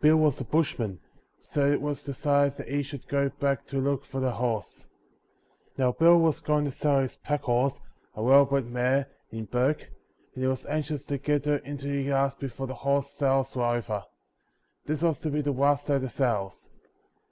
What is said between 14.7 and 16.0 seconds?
this was to be the last day of